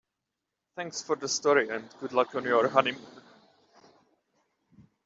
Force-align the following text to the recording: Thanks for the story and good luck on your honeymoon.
Thanks 0.75 1.03
for 1.03 1.15
the 1.15 1.27
story 1.27 1.69
and 1.69 1.87
good 1.99 2.11
luck 2.11 2.33
on 2.33 2.43
your 2.43 2.67
honeymoon. 2.67 3.05